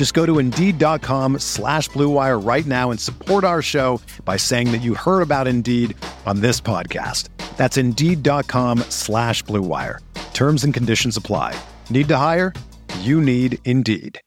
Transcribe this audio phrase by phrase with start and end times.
[0.00, 4.80] Just go to Indeed.com slash BlueWire right now and support our show by saying that
[4.80, 7.28] you heard about Indeed on this podcast.
[7.58, 9.98] That's Indeed.com slash BlueWire.
[10.32, 11.54] Terms and conditions apply.
[11.90, 12.54] Need to hire?
[13.00, 14.18] You need Indeed.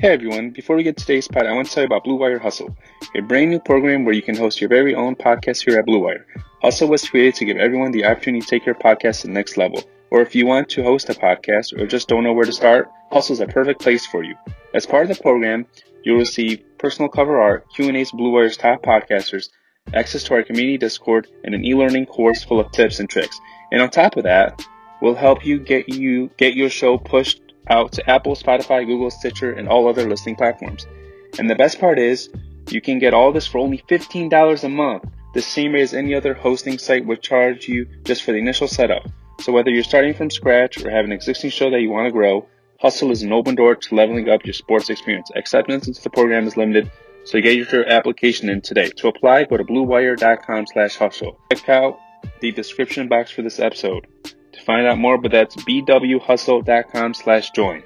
[0.00, 2.16] Hey everyone, before we get to today's pod, I want to tell you about Blue
[2.16, 2.76] Wire Hustle,
[3.14, 6.02] a brand new program where you can host your very own podcast here at Blue
[6.02, 6.26] Wire.
[6.62, 9.56] Hustle was created to give everyone the opportunity to take your podcast to the next
[9.56, 9.80] level.
[10.14, 12.88] Or if you want to host a podcast or just don't know where to start,
[13.10, 14.36] Hustle is a perfect place for you.
[14.72, 15.66] As part of the program,
[16.04, 19.48] you'll receive personal cover art, Q&As Blue Wire's top podcasters,
[19.92, 23.40] access to our community Discord, and an e-learning course full of tips and tricks.
[23.72, 24.64] And on top of that,
[25.02, 29.50] we'll help you get you get your show pushed out to Apple, Spotify, Google, Stitcher,
[29.50, 30.86] and all other listening platforms.
[31.40, 32.30] And the best part is,
[32.70, 36.14] you can get all this for only $15 a month, the same rate as any
[36.14, 39.08] other hosting site would charge you just for the initial setup.
[39.40, 42.12] So whether you're starting from scratch or have an existing show that you want to
[42.12, 42.46] grow,
[42.80, 45.30] Hustle is an open door to leveling up your sports experience.
[45.34, 46.90] Acceptance into the program is limited,
[47.24, 48.90] so get your application in today.
[48.96, 51.38] To apply, go to bluewire.com slash hustle.
[51.52, 51.98] Check out
[52.40, 57.82] the description box for this episode to find out more, but that's bwhustle.com slash join.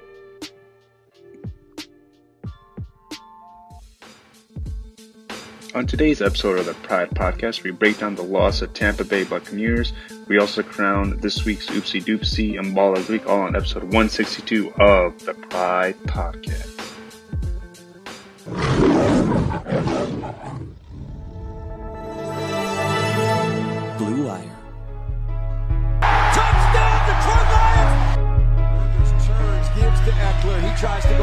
[5.75, 9.23] On today's episode of the Pride Podcast, we break down the loss of Tampa Bay
[9.23, 9.93] Buccaneers.
[10.29, 13.81] We also crown this week's Oopsie Doopsie and Ball of the Week, all on episode
[13.81, 16.77] 162 of the Pride Podcast.
[23.97, 24.55] Blue Wire.
[25.99, 28.17] Touchdown, Detroit Lions!
[28.69, 30.61] Rivers turns, gives to Eckler.
[30.61, 31.17] He tries to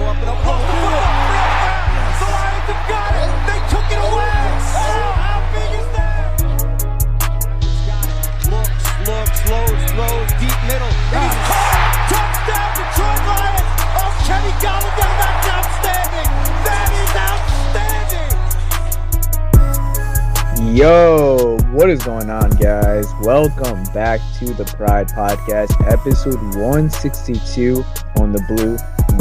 [20.77, 23.07] Yo, what is going on, guys?
[23.23, 27.83] Welcome back to the Pride Podcast, episode 162
[28.17, 28.77] on the Blue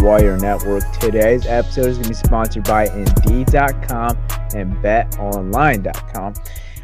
[0.05, 0.83] Wire Network.
[0.99, 4.17] Today's episode is going to be sponsored by Indeed.com
[4.53, 6.33] and BetOnline.com.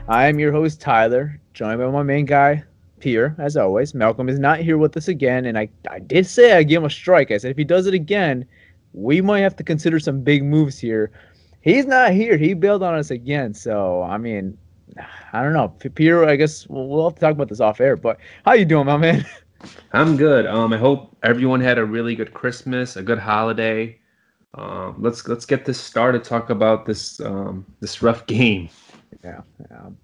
[0.07, 2.63] I am your host, Tyler, joined by my main guy,
[3.01, 3.93] Pierre, as always.
[3.93, 6.85] Malcolm is not here with us again, and I, I did say I give him
[6.85, 7.29] a strike.
[7.31, 8.45] I said if he does it again,
[8.93, 11.11] we might have to consider some big moves here.
[11.61, 12.37] He's not here.
[12.37, 13.53] He bailed on us again.
[13.53, 14.57] So I mean,
[15.33, 15.69] I don't know.
[15.69, 17.95] Peter, I guess we'll, we'll have to talk about this off air.
[17.95, 19.25] But how you doing, my man?
[19.93, 20.45] I'm good.
[20.45, 23.99] Um, I hope everyone had a really good Christmas, a good holiday.
[24.55, 26.23] Um, let's let's get this started.
[26.23, 28.69] Talk about this um, this rough game.
[29.23, 29.41] Yeah.
[29.69, 29.97] Um,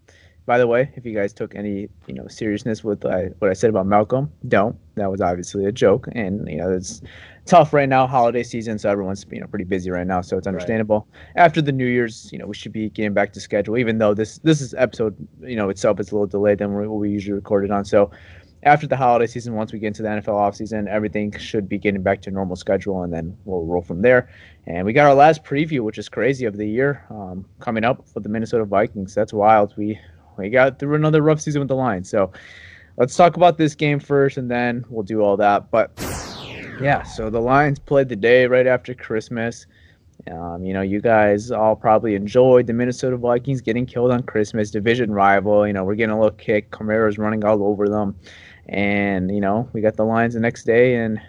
[0.47, 3.53] by the way, if you guys took any you know seriousness with uh, what I
[3.53, 4.75] said about Malcolm, don't.
[4.95, 7.01] That was obviously a joke, and you know it's
[7.45, 10.47] tough right now, holiday season, so everyone's you know pretty busy right now, so it's
[10.47, 11.05] understandable.
[11.35, 14.13] After the New Year's, you know we should be getting back to schedule, even though
[14.13, 17.33] this this is episode you know itself is a little delayed than what we usually
[17.33, 17.83] recorded on.
[17.83, 18.09] So
[18.63, 22.01] after the holiday season, once we get into the NFL offseason, everything should be getting
[22.01, 24.29] back to normal schedule, and then we'll roll from there.
[24.65, 28.07] And we got our last preview, which is crazy of the year, um, coming up
[28.07, 29.13] for the Minnesota Vikings.
[29.13, 29.73] That's wild.
[29.77, 29.99] We
[30.37, 32.09] we got through another rough season with the Lions.
[32.09, 32.31] So
[32.97, 35.71] let's talk about this game first, and then we'll do all that.
[35.71, 35.91] But
[36.81, 39.65] yeah, so the Lions played the day right after Christmas.
[40.31, 44.71] Um, you know, you guys all probably enjoyed the Minnesota Vikings getting killed on Christmas,
[44.71, 45.65] division rival.
[45.65, 46.71] You know, we're getting a little kick.
[46.71, 48.15] Kamara's running all over them.
[48.67, 51.21] And, you know, we got the Lions the next day, and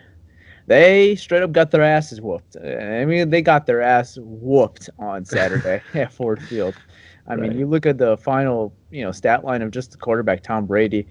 [0.66, 2.56] they straight up got their asses whooped.
[2.56, 6.74] I mean, they got their ass whooped on Saturday at Ford Field.
[7.28, 10.42] I mean, you look at the final, you know, stat line of just the quarterback,
[10.42, 11.06] Tom Brady.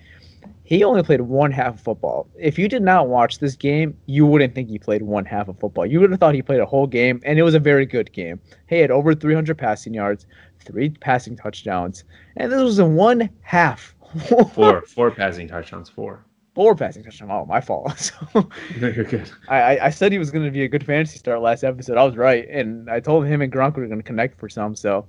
[0.63, 2.27] He only played one half of football.
[2.37, 5.57] If you did not watch this game, you wouldn't think he played one half of
[5.59, 5.85] football.
[5.85, 8.11] You would have thought he played a whole game, and it was a very good
[8.11, 8.39] game.
[8.67, 10.25] He had over 300 passing yards,
[10.59, 12.03] three passing touchdowns,
[12.35, 13.95] and this was in one half.
[14.53, 16.23] Four, four passing touchdowns, four.
[16.55, 17.29] Four passing touchdowns.
[17.31, 17.93] Oh, my fault.
[17.99, 18.15] So
[18.81, 19.29] No, you're good.
[19.49, 21.97] I, I- I said he was going to be a good fantasy start last episode.
[21.97, 24.75] I was right, and I told him and Gronk were going to connect for some.
[24.75, 25.05] So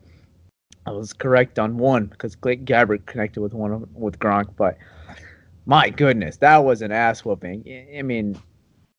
[0.87, 4.57] I was correct on one because Blaine Gabbert connected with one of- with Gronk.
[4.57, 4.79] But
[5.67, 7.65] my goodness, that was an ass whooping.
[7.67, 8.39] I- I mean,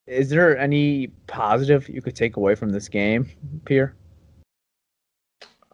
[0.06, 3.28] is there any positive you could take away from this game,
[3.66, 3.96] Pierre?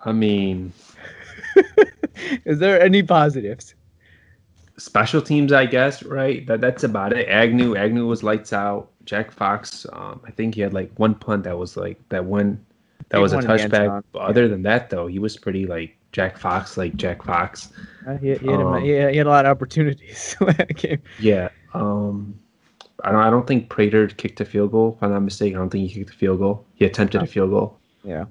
[0.03, 0.71] I mean,
[2.45, 3.75] is there any positives?
[4.77, 6.45] special teams, I guess, right?
[6.47, 7.29] That that's about it.
[7.29, 8.91] Agnew, Agnew was lights out.
[9.05, 12.65] Jack Fox, um, I think he had like one punt that was like that one
[13.09, 14.03] that Big was a one in the end zone.
[14.13, 14.29] touchback.
[14.29, 17.71] Other than that, though, he was pretty like Jack Fox, like Jack Fox.
[18.07, 20.35] Uh, he, he, had a, Um, he, had, he had a lot of opportunities.
[21.19, 21.49] Yeah.
[21.73, 22.39] Um,
[23.03, 23.21] I don't.
[23.21, 24.95] I don't think Prater kicked a field goal.
[24.95, 26.65] If I'm not mistaken, I don't think he kicked a field goal.
[26.75, 27.77] He attempted a field goal.
[28.03, 28.25] Yeah.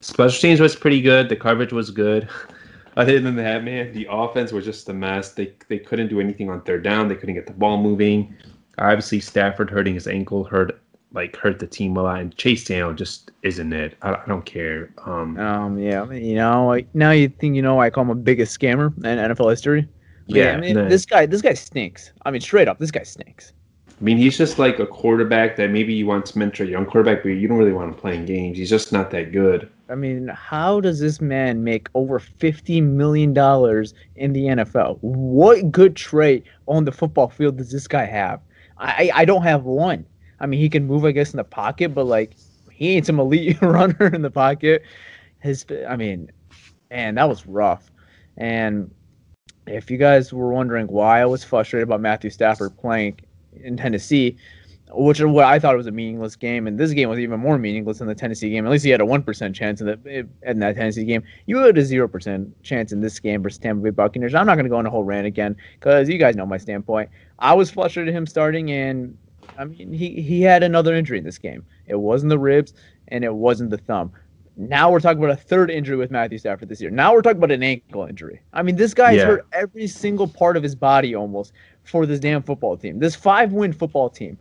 [0.00, 1.28] Special teams was pretty good.
[1.28, 2.28] The coverage was good.
[2.96, 5.32] Other than that, man, the offense was just a mess.
[5.32, 7.08] They they couldn't do anything on third down.
[7.08, 8.34] They couldn't get the ball moving.
[8.78, 10.80] Obviously, Stafford hurting his ankle hurt
[11.12, 12.20] like hurt the team a lot.
[12.20, 13.96] And Chase Daniel just isn't it.
[14.02, 14.92] I, I don't care.
[15.04, 18.10] Um, Um, yeah, you know, like now you think you know why I call him
[18.10, 19.88] a biggest scammer in NFL history.
[20.26, 20.88] But yeah, I mean, no.
[20.88, 22.12] this guy, this guy stinks.
[22.26, 23.54] I mean, straight up, this guy stinks.
[24.00, 26.86] I mean, he's just like a quarterback that maybe you want to mentor a young
[26.86, 28.56] quarterback, but you don't really want him playing games.
[28.56, 29.68] He's just not that good.
[29.88, 34.98] I mean, how does this man make over fifty million dollars in the NFL?
[35.00, 38.40] What good trait on the football field does this guy have?
[38.76, 40.04] I I don't have one.
[40.40, 42.36] I mean, he can move, I guess, in the pocket, but like,
[42.70, 44.82] he ain't some elite runner in the pocket.
[45.40, 46.30] His, I mean,
[46.90, 47.90] man, that was rough.
[48.36, 48.90] And
[49.66, 53.20] if you guys were wondering why I was frustrated about Matthew Stafford playing
[53.62, 54.36] in Tennessee,
[54.92, 57.58] which is what I thought was a meaningless game, and this game was even more
[57.58, 58.64] meaningless than the Tennessee game.
[58.64, 61.22] At least he had a one percent chance in the in that Tennessee game.
[61.46, 64.34] You had a zero percent chance in this game versus Tampa Bay Buccaneers.
[64.34, 66.56] I'm not going to go on a whole rant again because you guys know my
[66.56, 67.10] standpoint.
[67.38, 69.16] I was frustrated at him starting, and
[69.58, 71.64] I mean he he had another injury in this game.
[71.86, 72.72] It wasn't the ribs,
[73.08, 74.12] and it wasn't the thumb.
[74.56, 76.90] Now we're talking about a third injury with Matthew Stafford this year.
[76.90, 78.40] Now we're talking about an ankle injury.
[78.52, 79.26] I mean, this guy's Yeah.
[79.26, 81.52] hurt every single part of his body almost
[81.84, 82.98] for this damn football team.
[82.98, 84.36] This five win football team.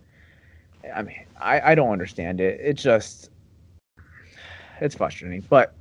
[0.95, 2.59] I mean, I, I don't understand it.
[2.59, 3.29] It just
[4.81, 5.43] it's frustrating.
[5.49, 5.75] But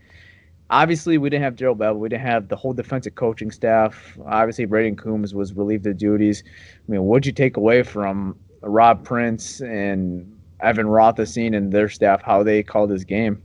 [0.70, 1.96] obviously we didn't have Darrell Bevell.
[1.96, 4.18] We didn't have the whole defensive coaching staff.
[4.26, 6.42] Obviously Brayden Coombs was relieved of duties.
[6.46, 12.22] I mean, what'd you take away from Rob Prince and Evan Rothstein and their staff,
[12.22, 13.42] how they called this game?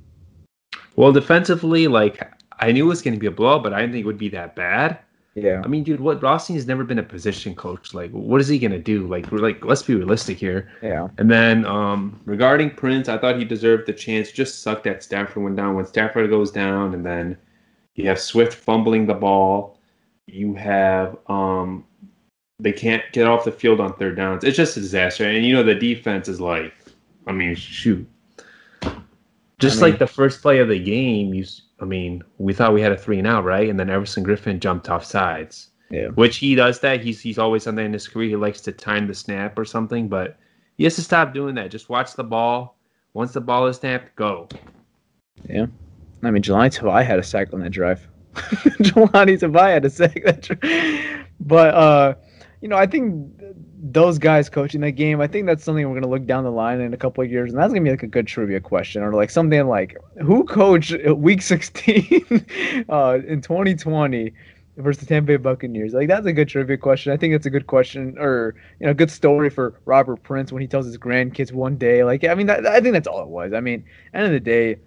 [0.95, 2.21] Well, defensively, like
[2.59, 4.17] I knew it was going to be a blowout, but I didn't think it would
[4.17, 4.99] be that bad.
[5.35, 5.61] Yeah.
[5.63, 7.93] I mean, dude, what Rothstein has never been a position coach.
[7.93, 9.07] Like, what is he going to do?
[9.07, 10.69] Like, we're like, let's be realistic here.
[10.81, 11.07] Yeah.
[11.17, 14.31] And then um, regarding Prince, I thought he deserved the chance.
[14.31, 15.75] Just sucked that Stafford went down.
[15.75, 17.37] When Stafford goes down, and then
[17.95, 19.79] you have Swift fumbling the ball.
[20.27, 21.85] You have um,
[22.61, 24.43] they can't get off the field on third downs.
[24.43, 25.27] It's just a disaster.
[25.27, 26.73] And you know the defense is like,
[27.27, 28.07] I mean, shoot.
[29.59, 31.43] Just I mean- like the first play of the game, you.
[31.43, 33.67] s- I mean, we thought we had a three and out, right?
[33.67, 36.09] And then Everson Griffen jumped off sides Yeah.
[36.09, 37.01] which he does that.
[37.01, 38.29] He's he's always done that in his career.
[38.29, 40.37] He likes to time the snap or something, but
[40.77, 41.71] he has to stop doing that.
[41.71, 42.77] Just watch the ball.
[43.13, 44.47] Once the ball is snapped, go.
[45.49, 45.65] Yeah.
[46.23, 48.07] I mean, Jahlani Tavai had a sack on that drive.
[48.35, 51.25] Jahlani Tavai had a sack that drive.
[51.39, 52.13] But, uh,
[52.61, 55.99] you know, I think th- those guys coaching that game, I think that's something we're
[55.99, 57.51] going to look down the line in a couple of years.
[57.51, 60.43] And that's going to be like a good trivia question or like something like who
[60.43, 62.23] coached week 16
[62.89, 64.31] uh, in 2020
[64.77, 65.93] versus the Tampa Bay Buccaneers?
[65.93, 67.11] Like, that's a good trivia question.
[67.11, 70.61] I think it's a good question or, you know, good story for Robert Prince when
[70.61, 72.03] he tells his grandkids one day.
[72.03, 73.53] Like, I mean, that, I think that's all it was.
[73.53, 74.77] I mean, end of the day,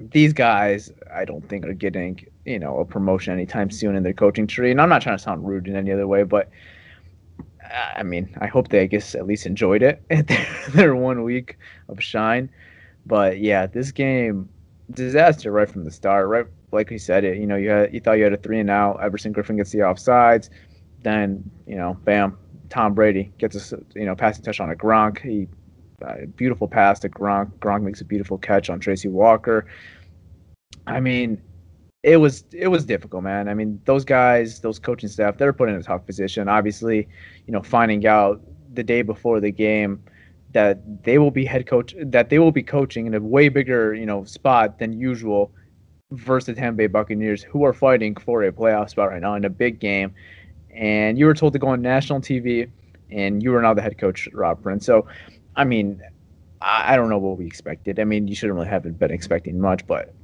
[0.00, 4.12] these guys, I don't think are getting, you know, a promotion anytime soon in their
[4.12, 4.70] coaching tree.
[4.70, 6.48] And I'm not trying to sound rude in any other way, but
[7.40, 10.02] uh, I mean, I hope they, I guess, at least enjoyed it
[10.70, 12.50] their one week of shine.
[13.06, 14.48] But yeah, this game,
[14.90, 16.28] disaster right from the start.
[16.28, 17.38] Right, like we said it.
[17.38, 19.02] You know, you had you thought you had a three and out.
[19.02, 20.50] Everson Griffen gets the offsides.
[21.02, 22.36] Then you know, bam,
[22.68, 25.20] Tom Brady gets a you know passing touch on a Gronk.
[25.20, 25.48] He
[26.02, 27.52] uh, beautiful pass to Gronk.
[27.58, 29.66] Gronk makes a beautiful catch on Tracy Walker.
[30.86, 31.40] I mean,
[32.02, 33.48] it was it was difficult, man.
[33.48, 36.48] I mean, those guys, those coaching staff, they're put in a tough position.
[36.48, 37.08] Obviously,
[37.46, 38.40] you know, finding out
[38.72, 40.02] the day before the game
[40.52, 43.94] that they will be head coach, that they will be coaching in a way bigger,
[43.94, 45.52] you know, spot than usual
[46.12, 49.44] versus the Tampa Bay Buccaneers, who are fighting for a playoff spot right now in
[49.44, 50.12] a big game.
[50.74, 52.70] and you were told to go on national TV,
[53.10, 54.86] and you were now the head coach, Rob Prince.
[54.86, 55.06] So,
[55.60, 56.00] I mean,
[56.62, 58.00] I, I don't know what we expected.
[58.00, 60.14] I mean, you shouldn't really have been expecting much, but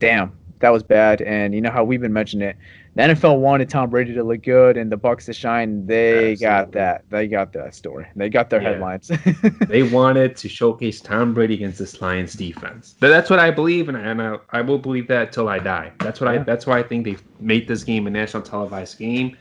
[0.00, 1.22] damn, that was bad.
[1.22, 2.56] And you know how we've been mentioning it.
[2.96, 5.86] The NFL wanted Tom Brady to look good and the Bucks to shine.
[5.86, 7.04] They got that.
[7.10, 8.06] They got that story.
[8.16, 8.70] They got their Yeah.
[8.70, 9.10] headlines.
[9.68, 12.96] they wanted to showcase Tom Brady against this Lions defense.
[12.98, 15.60] But that's what I believe, and, I, and I, I will believe that till I
[15.60, 15.92] die.
[16.00, 16.38] That's what I.
[16.38, 19.36] That's why I think they made this game a national televised game.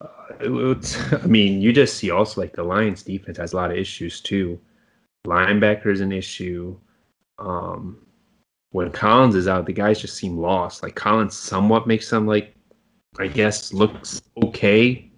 [0.00, 0.06] Uh,
[0.40, 3.70] it- it's, I mean, you just see also like the Lions defense has a lot
[3.70, 4.58] of issues too.
[5.26, 6.76] Linebacker is an issue.
[7.38, 7.98] Um,
[8.70, 10.82] when Collins is out, the guys just seem lost.
[10.82, 12.54] Like Collins somewhat makes them like,
[13.18, 15.10] I guess, looks okay,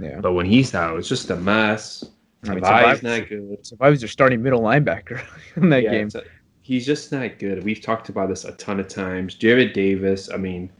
[0.00, 0.18] yeah.
[0.20, 2.04] but when he's out, it's just a mess.
[2.44, 3.66] I mean, Tavai's Tavai- not good.
[3.66, 5.22] Survivor's your starting middle linebacker
[5.56, 6.08] in that Yeah, game.
[6.14, 6.22] a-
[6.62, 7.62] he's just not good.
[7.64, 9.36] We've talked about this a ton of times.
[9.36, 10.70] Jarrad Davis, I mean,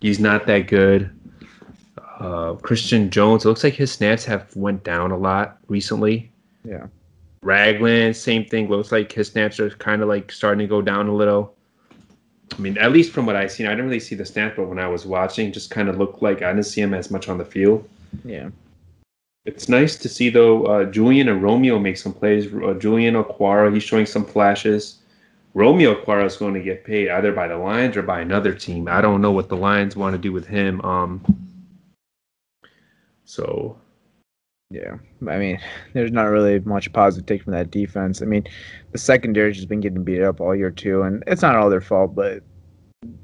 [0.00, 1.10] he's not that good.
[2.18, 6.30] Uh, Christian Jones, it looks like his snaps have went down a lot recently.
[6.64, 6.86] Yeah.
[7.42, 8.68] Ragland, same thing.
[8.68, 11.54] Looks like his snaps are kind of like starting to go down a little.
[12.56, 14.66] I mean, at least from what I've seen, I didn't really see the snaps, but
[14.68, 17.28] when I was watching, just kind of looked like I didn't see him as much
[17.28, 17.88] on the field.
[18.24, 18.48] Yeah.
[19.44, 20.64] It's nice to see though.
[20.64, 22.52] Uh, Julian and Romeo make some plays.
[22.52, 24.96] Uh, Julian Okwara, he's showing some flashes.
[25.54, 28.88] Romeo Okwara is going to get paid either by the Lions or by another team.
[28.88, 30.80] I don't know what the Lions want to do with him.
[30.80, 31.45] Um.
[33.26, 33.76] So
[34.70, 34.96] Yeah,
[35.28, 35.60] I mean,
[35.92, 38.22] there's not really much positive take from that defense.
[38.22, 38.46] I mean,
[38.92, 41.82] the secondary's just been getting beat up all year too, and it's not all their
[41.82, 42.14] fault.
[42.14, 42.42] But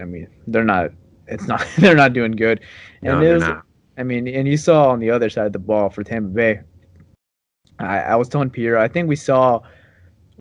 [0.00, 0.90] I mean, they're not.
[1.28, 1.66] It's not.
[1.78, 2.60] They're not doing good.
[3.02, 3.62] And no, it was, not.
[3.96, 6.60] I mean, and you saw on the other side of the ball for Tampa Bay.
[7.78, 9.60] I, I was telling Peter, I think we saw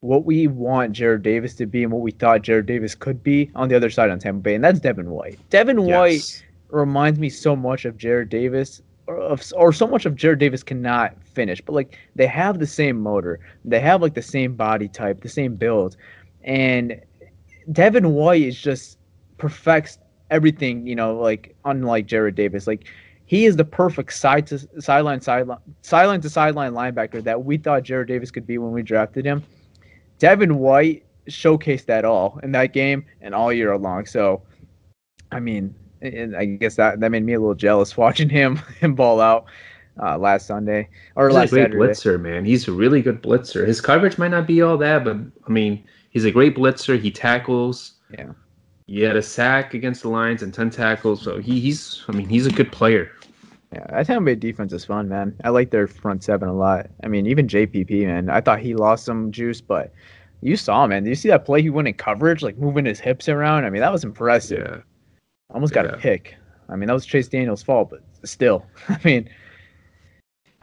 [0.01, 3.51] what we want Jarrad Davis to be and what we thought Jarrad Davis could be
[3.55, 5.39] on the other side on Tampa Bay, and that's Devin White.
[5.49, 8.81] Devin White reminds me so much of Jarrad Davis,
[9.19, 11.61] of, or so much of Jarrad Davis cannot finish.
[11.61, 15.29] But like they have the same motor, they have like the same body type, the
[15.29, 15.97] same build,
[16.43, 16.99] and
[17.71, 18.97] Devin White is just
[19.37, 19.97] perfects
[20.29, 20.85] everything.
[20.87, 22.87] You know, like unlike Jarrad Davis, like
[23.25, 27.83] he is the perfect side to sideline, sideline, sideline to sideline linebacker that we thought
[27.83, 29.43] Jarrad Davis could be when we drafted him.
[30.19, 34.05] Devin White showcased that all in that game and all year long.
[34.05, 34.41] So,
[35.31, 38.95] I mean, and I guess that that made me a little jealous watching him him
[38.95, 39.45] ball out
[40.01, 41.51] uh, last Sunday or last.
[41.51, 42.17] He's a great Saturday.
[42.17, 42.45] blitzer, man.
[42.45, 43.67] He's a really good blitzer.
[43.67, 45.17] His coverage might not be all that, but
[45.47, 46.99] I mean, he's a great blitzer.
[46.99, 47.93] He tackles.
[48.11, 48.31] Yeah.
[48.87, 52.03] He had a sack against the Lions and ten tackles, so he, he's.
[52.07, 53.11] I mean, he's a good player.
[53.71, 55.33] Yeah, that Tampa Bay defense is fun, man.
[55.45, 56.89] I like their front seven a lot.
[57.03, 58.29] I mean, even JPP, man.
[58.29, 59.93] I thought he lost some juice, but
[60.41, 61.03] you saw, man.
[61.03, 63.63] Did you see that play he went in coverage, like moving his hips around?
[63.63, 64.67] I mean, that was impressive.
[64.67, 64.81] Yeah.
[65.53, 65.91] Almost got Yeah.
[65.93, 66.35] a pick.
[66.69, 69.29] I mean, that was Chase Daniels' fault, but still, I mean,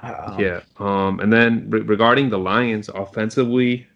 [0.02, 0.60] uh, Yeah.
[0.78, 3.86] Um, and then re- regarding the Lions offensively,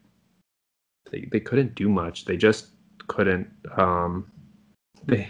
[1.11, 2.25] they, they couldn't do much.
[2.25, 2.69] They just
[3.09, 3.49] couldn't.
[3.77, 4.31] Um,
[5.07, 5.29] they,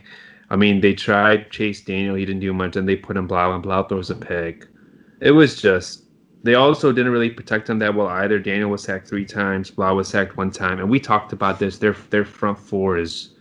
[0.50, 2.14] I mean, they tried Chase Daniel.
[2.14, 2.76] He didn't do much.
[2.76, 4.66] And they put him Blough, and Blough throws a pick.
[5.21, 6.04] It was just.
[6.45, 8.40] They also didn't really protect him that well either.
[8.40, 9.71] Daniel was sacked three times.
[9.71, 10.81] Blough was sacked one time.
[10.81, 11.78] And we talked about this.
[11.78, 13.32] Their their front four is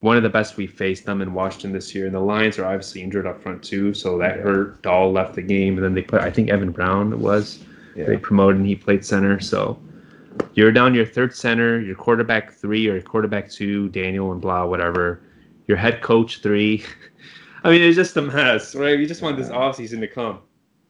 [0.00, 2.06] one of the best we faced them in Washington this year.
[2.06, 4.42] And the Lions are obviously injured up front too, so that Yeah.
[4.42, 4.82] hurt.
[4.82, 8.04] Dahl left the game, and then they put I think Evan Brown was yeah.
[8.04, 9.40] they promoted and he played center.
[9.40, 9.78] So
[10.54, 14.66] you're down your third center, your quarterback three or your quarterback two, Daniel and blah
[14.66, 15.20] whatever.
[15.66, 16.84] Your head coach three.
[17.64, 18.98] I mean, it's just a mess, right?
[18.98, 20.40] You just want this offseason to come.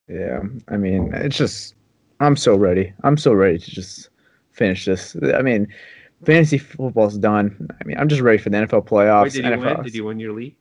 [0.08, 1.74] Yeah, I mean, it's just
[2.20, 2.92] I'm so ready.
[3.02, 4.10] I'm so ready to just
[4.52, 5.16] finish this.
[5.34, 5.68] I mean,
[6.24, 7.68] fantasy football's done.
[7.80, 9.24] I mean, I'm just ready for the NFL playoffs.
[9.24, 9.76] Wait, did you NFL.
[9.76, 9.84] win?
[9.84, 10.56] Did you win your league?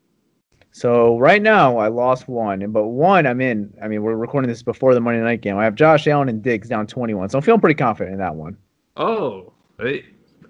[0.71, 3.73] So right now I lost one, but one I'm in.
[3.81, 5.57] I mean, we're recording this before the Monday night game.
[5.57, 8.35] I have Josh Allen and Diggs down 21, so I'm feeling pretty confident in that
[8.35, 8.57] one.
[8.97, 9.53] Oh,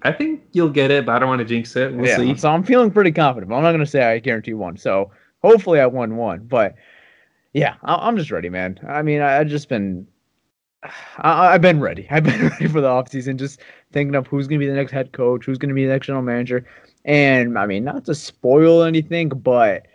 [0.01, 1.93] I think you'll get it, but I don't want to jinx it.
[1.93, 2.35] We'll yeah, see.
[2.35, 4.77] so I'm feeling pretty confident, I'm not gonna say I guarantee one.
[4.77, 5.12] So
[5.43, 6.74] hopefully I won one, but
[7.53, 8.79] yeah, I- I'm just ready, man.
[8.88, 10.07] I mean, I- I've just been.
[11.18, 12.08] I- I've been ready.
[12.12, 13.62] I've been ready for the offseason, just
[13.92, 15.92] thinking of who's going to be the next head coach, who's going to be the
[15.92, 16.65] next general manager.
[17.06, 19.88] And I mean, not to spoil anything, but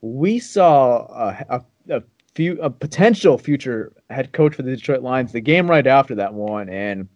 [0.00, 1.46] we saw a,
[1.88, 2.02] a, a
[2.34, 6.34] few a potential future head coach for the Detroit Lions the game right after that
[6.34, 7.08] one, and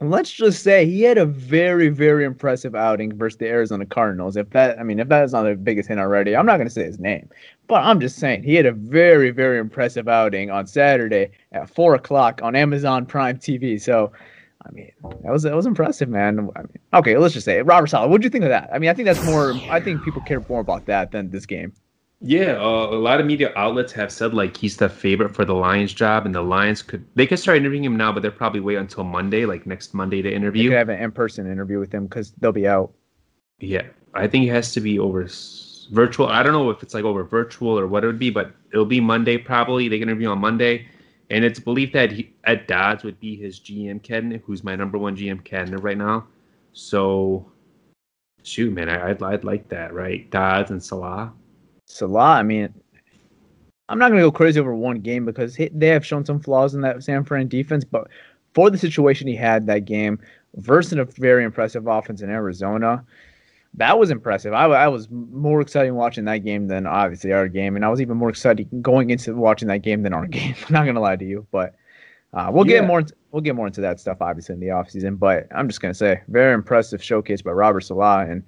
[0.00, 4.36] let's just say he had a very very impressive outing versus the Arizona Cardinals.
[4.36, 6.68] If that, I mean, if that is not the biggest hint already, I'm not going
[6.68, 7.28] to say his name,
[7.66, 11.94] but I'm just saying he had a very very impressive outing on Saturday at four
[11.94, 13.80] o'clock on Amazon Prime TV.
[13.80, 14.12] So.
[14.66, 16.38] I mean, that was that was impressive, man.
[16.56, 17.60] I mean, okay, let's just say.
[17.60, 18.08] Robert Saleh.
[18.08, 18.70] What do you think of that?
[18.72, 19.52] I mean, I think that's more.
[19.68, 21.74] I think people care more about that than this game.
[22.20, 25.54] Yeah, uh, a lot of media outlets have said like he's the favorite for the
[25.54, 28.60] Lions job, and the Lions could they could start interviewing him now, but they'll probably
[28.60, 30.70] wait until Monday, like next Monday, to interview.
[30.70, 32.92] could have an in-person interview with him because they'll be out.
[33.58, 33.82] Yeah,
[34.14, 35.28] I think it has to be over
[35.90, 36.28] virtual.
[36.28, 38.86] I don't know if it's like over virtual or what it would be, but it'll
[38.86, 39.88] be Monday probably.
[39.88, 40.88] They can interview on Monday,
[41.30, 44.96] and it's believed that he, Ed Dodds would be his GM candidate, who's my number
[44.96, 46.26] one GM candidate right now.
[46.72, 47.52] So,
[48.42, 50.30] shoot, man, I, I'd I'd like that, right?
[50.30, 51.30] Dodds and Saleh.
[51.86, 52.72] Saleh, I mean,
[53.88, 56.80] I'm not gonna go crazy over one game because they have shown some flaws in
[56.82, 58.08] that San Fran defense, but
[58.54, 60.18] for the situation he had that game
[60.56, 63.04] versus a very impressive offense in Arizona,
[63.74, 64.52] that was impressive.
[64.54, 68.00] I, I was more excited watching that game than obviously our game, and I was
[68.00, 70.54] even more excited going into watching that game than our game.
[70.66, 71.74] I'm not gonna lie to you, but
[72.32, 72.78] uh, we'll Yeah.
[72.80, 73.00] get more.
[73.00, 75.18] Into, we'll get more into that stuff obviously in the offseason.
[75.18, 78.44] But I'm just gonna say, very impressive showcase by Robert Saleh, and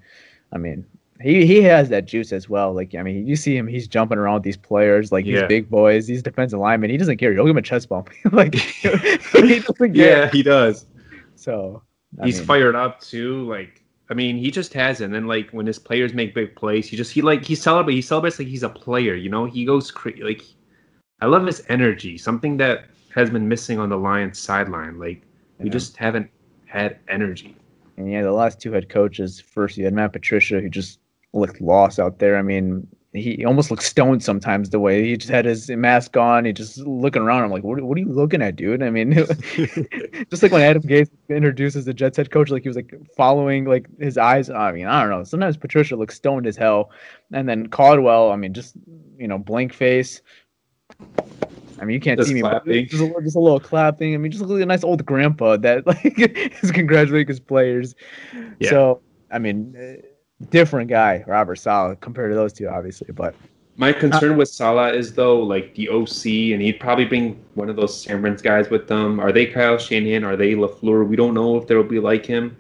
[0.53, 0.87] I mean,
[1.21, 2.73] he he has that juice as well.
[2.75, 5.41] Like I mean, you see him, he's jumping around with these players, like Yeah.
[5.41, 6.91] these big boys, these defensive linemen.
[6.91, 7.33] He doesn't care.
[7.33, 8.11] He'll give him a chest bump.
[8.33, 8.55] like
[9.35, 10.29] he doesn't care.
[10.29, 10.87] he does.
[11.35, 11.83] So
[12.21, 13.49] I He's mean, fired up too.
[13.49, 15.07] Like, I mean, he just has it.
[15.07, 17.97] And then like when his players make big plays, he just he like he celebrates.
[17.97, 19.15] He celebrates like he's a player.
[19.15, 20.23] You know, he goes crazy.
[20.23, 20.43] Like,
[21.21, 22.17] I love his energy.
[22.19, 24.99] Something that has been missing on the Lions sideline.
[24.99, 25.23] Like,
[25.59, 25.73] we Yeah.
[25.73, 26.31] just haven't
[26.67, 27.57] had energy.
[27.97, 29.41] And yeah, the last two head coaches.
[29.41, 30.99] First, you had Matt Patricia, who just
[31.37, 32.37] looked lost out there.
[32.37, 34.71] I mean, he almost looked stoned sometimes.
[34.71, 37.45] The way he just had his mask on, he just looking around.
[37.45, 38.83] I'm like, what, what are you looking at, dude?
[38.83, 39.13] I mean,
[40.31, 43.65] just like when Adam Gase introduces the Jets head coach, like he was like following
[43.65, 44.51] like his eyes.
[44.51, 45.25] I mean, I don't know.
[45.25, 46.91] Sometimes Patricia looks stoned as hell,
[47.33, 48.33] and then Caldwell.
[48.33, 48.75] I mean, just
[49.19, 50.21] you know, blank face.
[51.79, 52.89] I mean, you can't Just see me, clapping.
[52.89, 54.15] just a, little- just a little clapping.
[54.15, 56.01] I mean, just look like a nice old grandpa that like
[56.63, 57.95] is congratulating his players.
[58.61, 58.71] Yeah.
[58.71, 59.01] So,
[59.31, 60.03] I mean,
[60.51, 63.13] different guy, Robert Saleh, compared to those two, obviously.
[63.13, 63.35] But
[63.77, 67.69] My uh, concern with Saleh is though, like the OC, and he'd probably bring one
[67.69, 69.21] of those San guys with them.
[69.21, 70.25] Are they Kyle Shanahan?
[70.25, 71.07] Are they Lafleur?
[71.07, 72.57] We don't know if they'll be like him.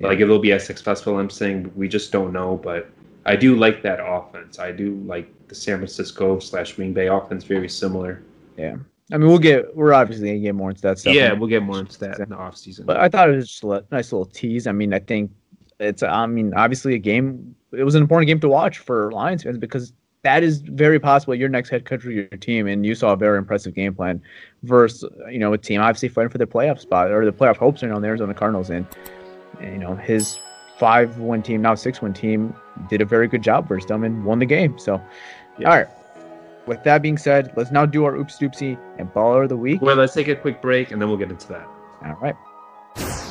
[0.00, 1.18] Like if they'll be as successful.
[1.18, 2.56] I'm saying we just don't know.
[2.62, 2.88] But
[3.26, 4.58] I do like that offense.
[4.58, 7.42] I do like the San Francisco slash Green Bay offense.
[7.44, 8.22] Very similar.
[8.56, 8.76] yeah,
[9.12, 11.14] I mean, we'll get we're obviously gonna get more into that stuff.
[11.14, 12.86] yeah, we'll get more into that in the offseason.
[12.86, 14.66] But I thought it was just a nice little tease.
[14.66, 15.30] I mean, I think
[15.80, 17.54] it's, I mean, obviously a game.
[17.72, 21.34] It was an important game to watch for Lions fans because that is very possible
[21.34, 24.20] your next head coach of your team, and you saw a very impressive game plan
[24.62, 27.82] versus you know a team obviously fighting for the playoff spot or the playoff hopes
[27.82, 28.86] are on the Arizona Cardinals, and,
[29.60, 30.38] and you know his
[30.78, 32.54] five win team now six win team
[32.88, 34.78] did a very good job versus them and won the game.
[34.78, 35.00] So,
[35.58, 35.70] Yeah.
[35.70, 35.88] all right.
[36.66, 39.80] With that being said, let's now do our oops doopsie and baller of the week.
[39.80, 41.66] well, let's take a quick break and then we'll get into that.
[42.04, 43.27] All right.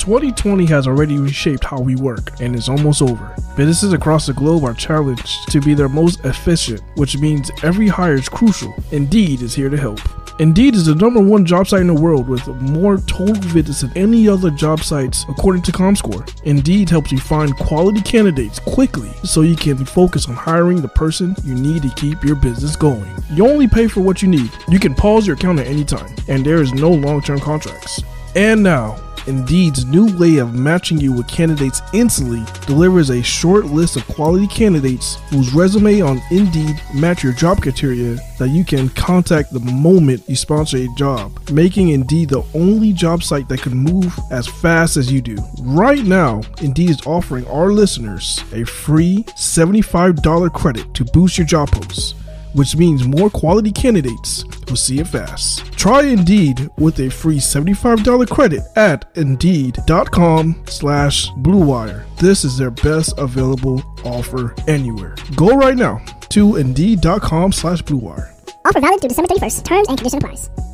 [0.00, 3.36] 2020 has already reshaped how we work and is almost over.
[3.54, 8.14] Businesses across the globe are challenged to be their most efficient, which means every hire
[8.14, 8.74] is crucial.
[8.92, 10.00] Indeed is here to help.
[10.40, 13.92] Indeed is the number one job site in the world with more total visits than
[13.94, 16.26] any other job sites according to ComScore.
[16.44, 21.36] Indeed helps you find quality candidates quickly so you can focus on hiring the person
[21.44, 23.14] you need to keep your business going.
[23.30, 24.50] You only pay for what you need.
[24.66, 28.02] You can pause your account at any time, and there is no long-term contracts.
[28.34, 33.96] And now, Indeed's new way of matching you with candidates instantly delivers a short list
[33.96, 39.52] of quality candidates whose resume on Indeed match your job criteria that you can contact
[39.52, 44.18] the moment you sponsor a job, making Indeed the only job site that can move
[44.30, 45.36] as fast as you do.
[45.60, 51.70] Right now, Indeed is offering our listeners a free $75 credit to boost your job
[51.70, 52.14] posts
[52.54, 55.64] which means more quality candidates will see it fast.
[55.72, 62.04] Try Indeed with a free $75 credit at Indeed.com slash BlueWire.
[62.16, 65.14] This is their best available offer anywhere.
[65.36, 68.30] Go right now to Indeed.com slash BlueWire.
[68.64, 69.64] Offer valid through December 31st.
[69.64, 70.69] Terms and conditions apply.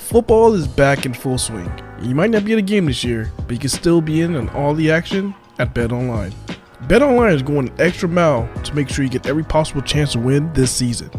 [0.00, 1.70] Football is back in full swing.
[2.02, 4.34] You might not be at a game this year, but you can still be in
[4.34, 6.32] on all the action at Bet Online.
[6.88, 10.12] Bet Online is going an extra mile to make sure you get every possible chance
[10.12, 11.10] to win this season.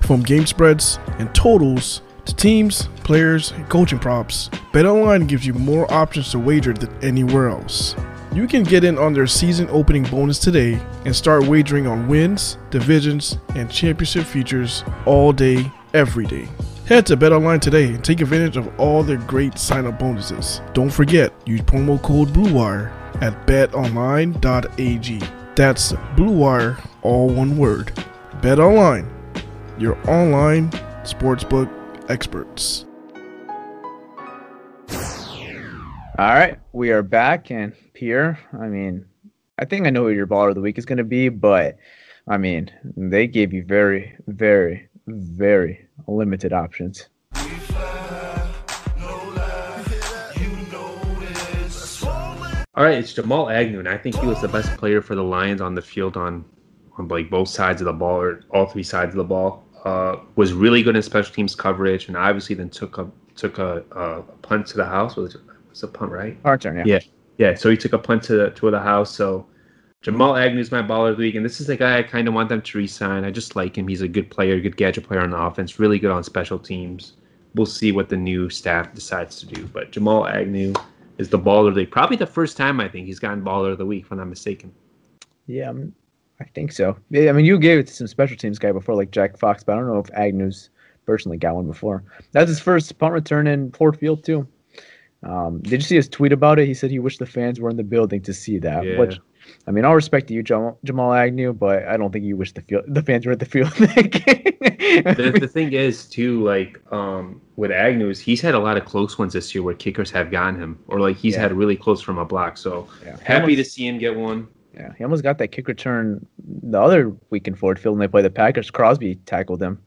[0.00, 5.52] From game spreads and totals to teams, players, and coaching props, Bet Online gives you
[5.52, 7.94] more options to wager than anywhere else.
[8.32, 12.56] You can get in on their season opening bonus today and start wagering on wins,
[12.70, 16.48] divisions, and championship futures all day, every day.
[16.88, 20.62] Head to BetOnline today and take advantage of all their great sign-up bonuses.
[20.72, 25.20] Don't forget, use promo code BLUEWIRE at betonline.ag.
[25.54, 27.88] That's BLUEWIRE, all one word.
[28.40, 29.06] BetOnline,
[29.78, 30.70] your online
[31.04, 31.70] sportsbook
[32.08, 32.86] experts.
[36.18, 38.38] All right, we are back, and Pierre.
[38.58, 39.04] I mean,
[39.58, 41.76] I think I know who your baller of the week is going to be, but
[42.26, 47.08] I mean, they gave you very, very, very limited options.
[52.78, 55.24] All right, it's Jamal Agnew, and I think he was the best player for the
[55.24, 56.44] Lions on the field on,
[56.96, 59.64] on like both sides of the ball or all three sides of the ball.
[59.84, 63.82] Uh, was really good in special teams coverage, and obviously then took a took a,
[63.92, 65.16] a punt to the house.
[65.16, 66.36] Was it was a punt, right?
[66.44, 66.84] Our turn, yeah.
[66.86, 67.00] Yeah,
[67.38, 67.54] yeah.
[67.54, 69.12] So he took a punt to the to the house.
[69.12, 69.46] So
[70.00, 72.28] Jamal Agnew is my baller of the week, and this is the guy I kind
[72.28, 73.24] of want them to resign.
[73.24, 73.88] I just like him.
[73.88, 77.14] He's a good player, good gadget player on the offense, really good on special teams.
[77.56, 79.66] We'll see what the new staff decides to do.
[79.66, 80.72] But Jamal Agnew
[81.18, 81.90] is the baller of the week.
[81.90, 84.28] Probably the first time I think he's gotten baller of the week, if I'm not
[84.28, 84.72] mistaken.
[85.46, 85.92] Yeah, um,
[86.38, 86.96] I think so.
[87.12, 89.72] I mean, you gave it to some special teams guy before, like Jack Fox, but
[89.72, 90.70] I don't know if Agnew's
[91.06, 92.04] personally got one before.
[92.30, 94.46] That's his first punt return in Ford Field too.
[95.24, 96.66] Um, did you see his tweet about it?
[96.66, 98.84] He said he wished the fans were in the building to see that.
[98.84, 98.98] Yeah.
[99.00, 99.18] Which,
[99.66, 102.52] I mean, all respect to you, Jamal, Jamal Agnew, but I don't think you wish
[102.52, 103.70] the field the fans were at the field.
[103.72, 108.84] the, the thing is too like um with Agnew is he's had a lot of
[108.84, 111.42] close ones this year where kickers have gotten him or like he's Yeah.
[111.42, 113.16] had really close from a block so Yeah.
[113.22, 116.24] happy to see him get one yeah, he almost got that kick return
[116.62, 118.70] the other week in Ford Field when they played the Packers.
[118.70, 119.78] Crosby tackled him.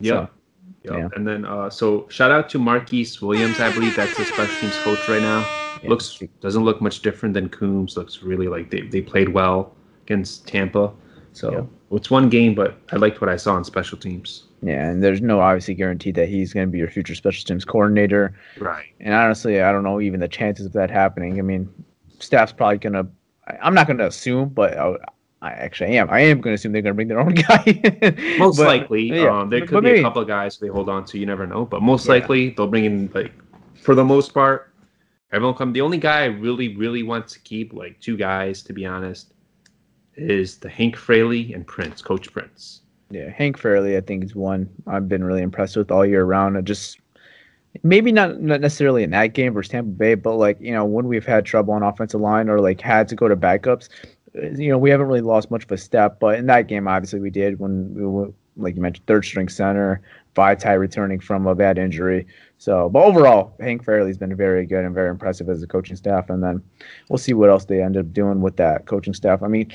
[0.00, 0.30] yeah So,
[0.84, 1.08] yeah yeah.
[1.14, 4.78] and then uh so shout out to Marquice Williams I believe that's the special teams
[4.78, 5.50] coach right now
[5.82, 5.90] Yeah.
[5.90, 10.46] looks doesn't look much different than Coombs looks really like they, they played well against
[10.46, 10.92] Tampa
[11.32, 11.96] so Yeah.
[11.96, 15.22] it's one game but I liked what I saw on special teams Yeah, and there's
[15.22, 18.34] no obviously guarantee that he's going to be your future special teams coordinator.
[18.58, 21.38] right And honestly, I don't know even the chances of that happening.
[21.38, 21.68] I mean,
[22.18, 23.06] staff's probably going to.
[23.62, 24.94] I'm not going to assume, but I,
[25.40, 26.10] I actually am.
[26.10, 28.36] I am going to assume they're going to bring their own guy.
[28.38, 30.68] Most But- likely, yeah, um, there but could be maybe- a couple of guys they
[30.68, 31.18] hold on to.
[31.18, 32.12] You never know, but most Yeah.
[32.12, 33.32] likely they'll bring in like
[33.74, 34.69] for the most part,
[35.32, 35.72] everyone come.
[35.72, 39.32] The only guy I really, really want to keep, like two guys, to be honest,
[40.16, 42.82] is the Hank Fraley and Prince, Coach Prince.
[43.10, 46.56] Yeah, Hank Fraley, I think is one I've been really impressed with all year round.
[46.56, 46.98] I just
[47.82, 51.06] maybe not, not necessarily in that game versus Tampa Bay, but like you know when
[51.06, 53.88] we've had trouble on offensive line or like had to go to backups,
[54.34, 56.20] you know we haven't really lost much of a step.
[56.20, 59.48] But in that game, obviously we did when we were, like you mentioned, third string
[59.48, 60.00] center,
[60.34, 62.26] Vaitai returning from a bad injury.
[62.58, 66.30] So, but overall, Hank Fraley's been very good and very impressive as a coaching staff.
[66.30, 66.62] And then
[67.08, 69.42] we'll see what else they end up doing with that coaching staff.
[69.42, 69.72] I mean,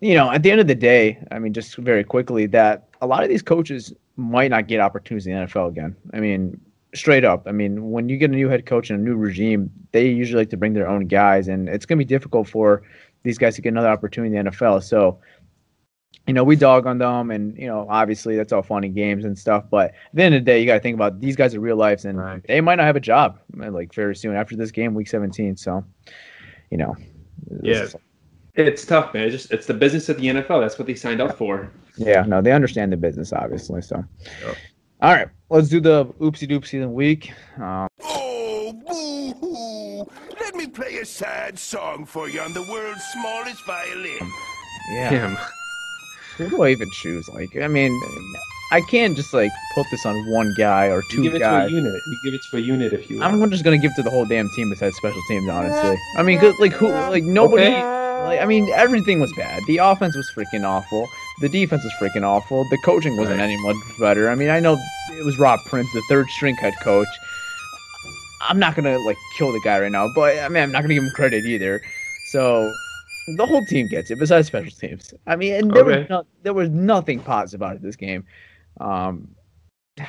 [0.00, 3.06] you know, at the end of the day, I mean, just very quickly, that a
[3.06, 5.96] lot of these coaches might not get opportunities in the NFL again.
[6.12, 6.60] I mean,
[6.94, 7.46] straight up.
[7.46, 10.42] I mean, when you get a new head coach and a new regime, they usually
[10.42, 12.82] like to bring their own guys, and it's going to be difficult for
[13.22, 14.82] these guys to get another opportunity in the NFL.
[14.82, 15.18] So,
[16.26, 19.38] you know, we dog on them, and you know, obviously that's all funny games and
[19.38, 19.64] stuff.
[19.70, 21.60] But at the end of the day, you got to think about these guys are
[21.60, 22.42] real lives, and Right.
[22.46, 25.56] they might not have a job uh, like very soon after this game, week 17.
[25.56, 25.84] So,
[26.70, 26.94] you know,
[27.62, 27.74] Yeah.
[27.84, 27.96] it's-
[28.58, 29.24] It's tough, man.
[29.24, 30.60] It's just it's the business of the NFL.
[30.62, 31.70] That's what they signed up for.
[31.98, 33.82] Yeah, no, they understand the business, obviously.
[33.82, 34.02] So,
[34.46, 34.56] Yep.
[35.02, 37.32] all right, let's do the oopsie doopsie of the week.
[37.60, 40.06] Um, Oh, boo-hoo.
[40.40, 44.30] Let me play a sad song for you on the world's smallest violin.
[44.94, 45.38] yeah, Damn.
[46.36, 47.28] Who do I even choose?
[47.28, 47.92] Like, I mean,
[48.72, 51.64] I can't just like put this on one guy or You two give it to
[51.66, 52.02] a unit.
[52.06, 53.22] You give it to a unit if you.
[53.22, 53.52] I'm want.
[53.52, 55.96] just gonna give it to the whole damn team besides special teams, honestly.
[56.16, 57.64] I mean, 'cause, like who, like nobody.
[57.66, 57.82] Okay.
[58.24, 59.62] Like, I mean, everything was bad.
[59.68, 61.06] The offense was freaking awful.
[61.42, 62.64] The defense was freaking awful.
[62.70, 63.44] The coaching wasn't Right.
[63.44, 64.30] any much better.
[64.30, 64.76] I mean, I know
[65.16, 67.06] it was Rob Prince, the third string head coach.
[68.40, 70.94] I'm not gonna like kill the guy right now, but I mean, I'm not gonna
[70.94, 71.80] give him credit either.
[72.26, 72.72] So
[73.28, 75.12] the whole team gets it, besides special teams.
[75.26, 78.24] I mean, and there was no, there was nothing positive about it this game.
[78.80, 79.34] Um,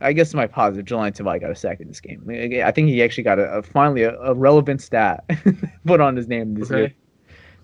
[0.00, 2.24] I guess my positive, Jahlani Tavai got a sack in this game.
[2.30, 5.24] I I think he actually got a, a finally a, a relevant stat
[5.86, 6.78] put on his name this Okay.
[6.80, 6.94] year.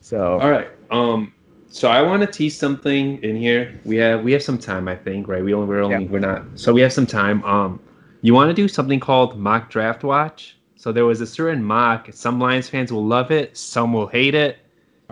[0.00, 0.68] So All right.
[0.90, 1.32] Um.
[1.68, 3.78] So I want to tease something in here.
[3.84, 5.44] We have we have some time, I think, right?
[5.44, 6.10] We only we're only Yeah.
[6.10, 6.44] we're not.
[6.54, 7.44] So we have some time.
[7.44, 7.80] Um,
[8.22, 10.56] you want to do something called mock draft watch?
[10.76, 12.08] So there was a certain mock.
[12.12, 13.56] Some Lions fans will love it.
[13.56, 14.58] Some will hate it.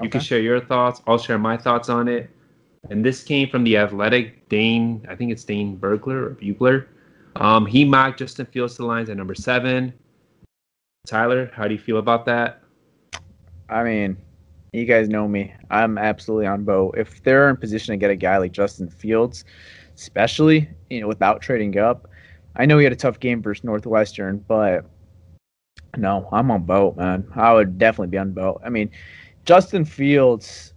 [0.02, 1.00] You can share your thoughts.
[1.06, 2.30] I'll share my thoughts on it.
[2.90, 5.06] And this came from the Athletic Dane.
[5.08, 6.88] I think it's Dane Bergler or Bugler.
[7.36, 9.92] Um, he mocked Justin Fields to the Lions at number seven.
[11.06, 12.62] Tyler, how do you feel about that?
[13.68, 14.16] I mean,
[14.72, 15.52] you guys know me.
[15.70, 16.96] I'm absolutely on boat.
[16.98, 19.44] If they're in position to get a guy like Justin Fields,
[19.94, 22.08] especially you know without trading up,
[22.56, 24.84] I know he had a tough game versus Northwestern, but
[25.96, 27.26] no, I'm on boat, man.
[27.34, 28.60] I would definitely be on boat.
[28.64, 28.90] I mean,
[29.44, 30.72] Justin Fields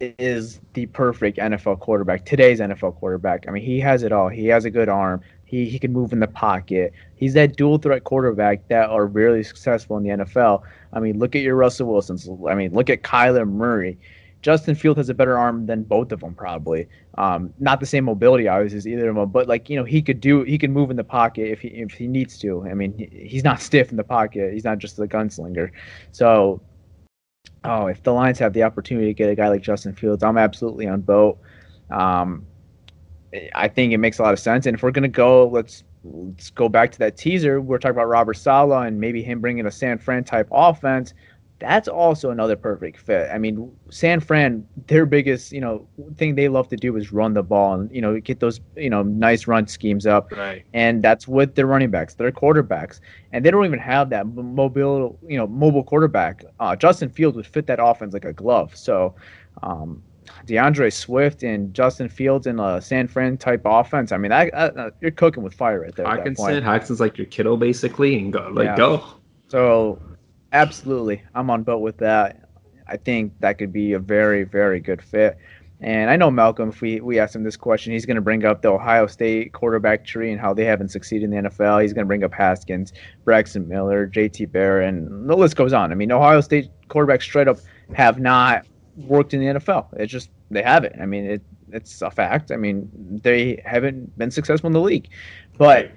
[0.00, 2.24] is the perfect NFL quarterback.
[2.24, 3.46] Today's NFL quarterback.
[3.48, 4.28] I mean, he has it all.
[4.28, 5.20] He has a good arm.
[5.44, 6.92] He He can move in the pocket.
[7.16, 10.62] He's that dual threat quarterback that are really successful in the NFL.
[10.92, 12.28] I mean, look at your Russell Wilsons.
[12.48, 13.98] I mean, look at Kyler Murray.
[14.42, 16.86] Justin Field has a better arm than both of them, probably.
[17.16, 20.02] Um, not the same mobility, obviously, as either of them, but like you know, he
[20.02, 22.66] could do, he can move in the pocket if he if he needs to.
[22.68, 24.52] I mean, he, he's not stiff in the pocket.
[24.52, 25.70] He's not just a gunslinger.
[26.12, 26.60] So,
[27.64, 30.38] oh, if the Lions have the opportunity to get a guy like Justin Fields, I'm
[30.38, 31.38] absolutely on boat.
[31.90, 32.46] Um,
[33.54, 34.66] I think it makes a lot of sense.
[34.66, 37.60] And if we're gonna go, let's let's go back to that teaser.
[37.60, 41.14] We're talking about Robert Saleh and maybe him bringing a San Fran type offense
[41.60, 43.28] that's also another perfect fit.
[43.32, 45.86] I mean, San Fran, their biggest, you know,
[46.16, 48.90] thing they love to do is run the ball and, you know, get those, you
[48.90, 50.32] know, nice run schemes up.
[50.32, 50.64] Right.
[50.74, 53.00] And that's with their running backs, their quarterbacks.
[53.32, 56.44] And they don't even have that mobile, you know, mobile quarterback.
[56.60, 58.76] Uh, Justin Fields would fit that offense like a glove.
[58.76, 59.14] So,
[59.62, 60.02] um,
[60.46, 64.10] D'Andre Swift and Justin Fields in a San Fran type offense.
[64.10, 66.06] I mean, I, I, you're cooking with fire right there.
[66.06, 68.76] Hockenson, Hockenson's like your Kittle basically, and go like yeah.
[68.76, 69.04] go.
[69.48, 70.00] So
[70.54, 71.20] Absolutely.
[71.34, 72.48] I'm on board with that.
[72.86, 75.36] I think that could be a very, very good fit.
[75.80, 78.44] And I know Malcolm, if we, we ask him this question, he's going to bring
[78.44, 81.82] up the Ohio State quarterback tree and how they haven't succeeded in the NFL.
[81.82, 82.92] He's going to bring up Haskins,
[83.24, 85.90] Braxton Miller, JT Barrett, and the list goes on.
[85.90, 87.58] I mean, Ohio State quarterbacks straight up
[87.92, 88.64] have not
[88.96, 89.88] worked in the NFL.
[89.94, 91.02] It's just, they haven't.
[91.02, 92.52] I mean, it, it's a fact.
[92.52, 92.88] I mean,
[93.24, 95.08] they haven't been successful in the league.
[95.58, 95.90] But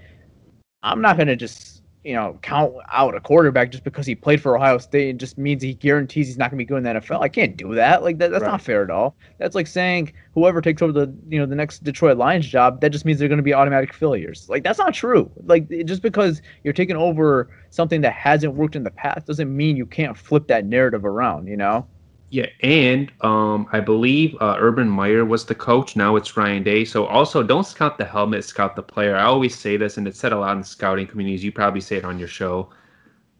[0.81, 1.76] I'm not going to just
[2.07, 5.37] you know, count out a quarterback just because he played for Ohio State and just
[5.37, 7.21] means he guarantees he's not going to be good in the NFL.
[7.21, 8.01] I can't do that.
[8.01, 8.51] Like that, that's right.
[8.51, 9.17] not fair at all.
[9.39, 12.91] That's like saying whoever takes over the you know the next Detroit Lions job, that
[12.93, 14.47] just means they're going to be automatic failures.
[14.47, 15.29] Like that's not true.
[15.43, 19.75] Like just because you're taking over something that hasn't worked in the past doesn't mean
[19.75, 21.47] you can't flip that narrative around.
[21.47, 21.85] You know.
[22.29, 25.95] Yeah, and um, I believe uh, Urban Meyer was the coach.
[25.95, 26.83] Now it's Ryan Day.
[26.83, 29.15] So also, don't scout the helmet, scout the player.
[29.15, 31.43] I always say this, and it's said a lot in scouting communities.
[31.43, 32.69] You probably say it on your show,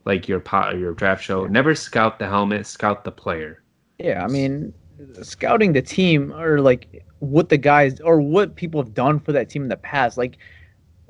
[0.06, 1.46] like your pot, or your draft show.
[1.48, 3.62] Never scout the helmet, scout the player.
[4.00, 4.74] Yeah, I mean,
[5.22, 9.50] scouting the team or like what the guys or what people have done for that
[9.50, 10.38] team in the past, like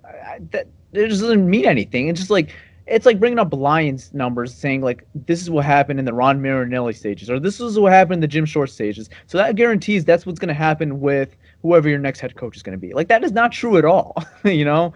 [0.03, 2.07] I, that it just doesn't mean anything.
[2.07, 2.55] It's just like
[2.87, 6.37] it's like bringing up Lions numbers, saying like this is what happened in the Rod
[6.37, 9.09] Marinelli stages, or this is what happened in the Jim Schwartz stages.
[9.25, 12.63] So that guarantees that's what's going to happen with whoever your next head coach is
[12.63, 12.93] going to be.
[12.93, 14.15] Like that is not true at all.
[14.45, 14.93] you know,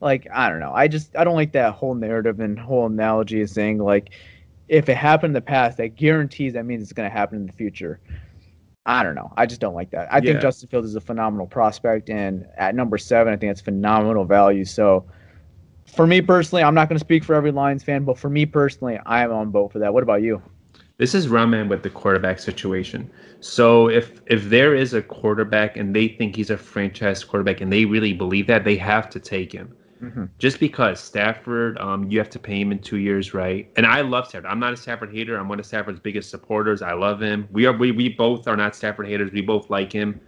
[0.00, 0.72] like I don't know.
[0.74, 4.10] I just I don't like that whole narrative and whole analogy of saying like
[4.68, 7.46] if it happened in the past, that guarantees that means it's going to happen in
[7.46, 8.00] the future.
[8.86, 9.32] I don't know.
[9.36, 10.12] I just don't like that.
[10.12, 10.32] I yeah.
[10.32, 14.24] think Justin Fields is a phenomenal prospect, and at number seven, I think that's phenomenal
[14.24, 14.64] value.
[14.64, 15.06] So
[15.94, 18.46] for me personally, I'm not going to speak for every Lions fan, but for me
[18.46, 19.92] personally, I am on boat for that.
[19.92, 20.42] What about you?
[20.96, 23.10] This is Raman with the quarterback situation.
[23.40, 27.72] So if if there is a quarterback and they think he's a franchise quarterback and
[27.72, 29.74] they really believe that, they have to take him.
[30.00, 30.24] Mm-hmm.
[30.38, 33.70] Just because Stafford, um, you have to pay him in two years, right?
[33.76, 34.50] And I love Stafford.
[34.50, 35.36] I'm not a Stafford hater.
[35.36, 36.82] I'm one of Stafford's biggest supporters.
[36.82, 37.48] I love him.
[37.50, 39.32] We are we, we both are not Stafford haters.
[39.32, 40.20] We both like him.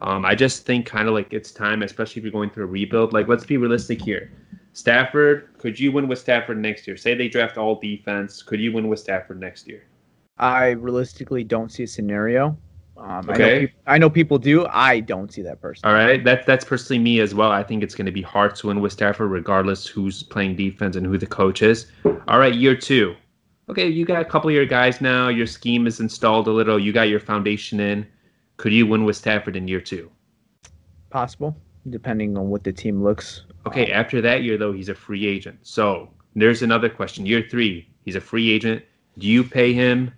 [0.00, 2.68] Um, I just think kind of like it's time, especially if you're going through a
[2.68, 3.12] rebuild.
[3.12, 4.30] Like let's be realistic here.
[4.72, 6.96] Stafford, could you win with Stafford next year?
[6.96, 9.84] Say they draft all defense, could you win with Stafford next year?
[10.38, 12.56] I realistically don't see a scenario.
[12.96, 13.34] Um, okay.
[13.34, 14.66] I know, people, I know, people, do.
[14.66, 15.88] I don't see that person.
[15.88, 17.50] All right, that's that's personally me as well.
[17.50, 20.94] I think it's going to be hard to win with Stafford, regardless who's playing defense
[20.96, 21.86] and who the coach is.
[22.28, 23.14] All right, year two.
[23.68, 25.28] Okay, you got a couple of your guys now.
[25.28, 26.78] Your scheme is installed a little.
[26.78, 28.06] You got your foundation in.
[28.58, 30.10] Could you win with Stafford in year two?
[31.10, 31.56] Possible,
[31.90, 35.58] depending on what the team looks Okay, after that year though, he's a free agent.
[35.62, 37.26] So there's another question.
[37.26, 38.84] Year three, he's a free agent.
[39.18, 40.12] Do you pay him?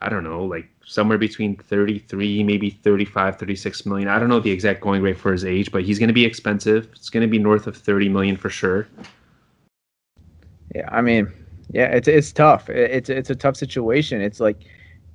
[0.00, 4.08] I don't know, like somewhere between 33, maybe 35, 36 million.
[4.08, 6.24] I don't know the exact going rate for his age, but he's going to be
[6.24, 6.88] expensive.
[6.92, 8.88] It's going to be north of 30 million for sure.
[10.74, 11.30] Yeah, I mean,
[11.70, 12.68] yeah, it's it's tough.
[12.70, 14.22] It's it's a tough situation.
[14.22, 14.64] It's like,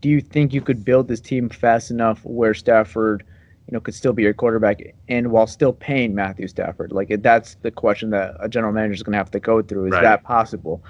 [0.02, 3.26] do you think you could build this team fast enough where Stafford?
[3.68, 6.94] You know, could still be your quarterback and while still paying Matthew Stafford?
[6.94, 9.88] Like that's the question that a general manager is going to have to go through.
[9.88, 10.04] Is right.
[10.04, 10.82] that possible?